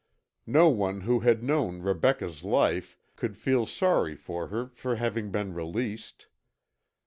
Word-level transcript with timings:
No 0.47 0.67
one 0.69 1.01
who 1.01 1.19
had 1.19 1.43
known 1.43 1.83
Rebecca's 1.83 2.43
life 2.43 2.97
could 3.15 3.37
feel 3.37 3.67
sorry 3.67 4.15
for 4.15 4.47
her 4.47 4.71
for 4.73 4.95
having 4.95 5.29
been 5.29 5.53
released. 5.53 6.25